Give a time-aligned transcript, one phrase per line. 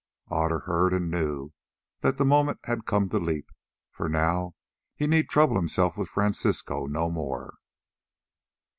[0.29, 1.53] Otter heard and knew
[1.99, 3.51] that the moment had come to leap,
[3.91, 4.55] for now
[4.95, 7.53] he need trouble himself with Francisco no more.